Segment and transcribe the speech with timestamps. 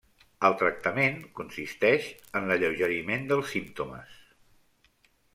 [0.47, 2.07] El tractament consisteix
[2.39, 4.17] en l'alleugeriment dels símptomes.